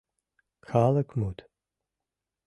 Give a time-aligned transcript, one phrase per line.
[0.69, 1.37] Калык мут.